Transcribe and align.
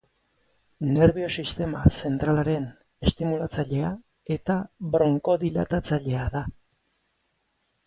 Nerbio-sistema 0.93 1.81
zentralaren 1.97 2.65
estimulatzailea 3.11 3.93
eta 4.39 4.57
bronkodilatatzailea 4.97 6.27
da. 6.39 6.45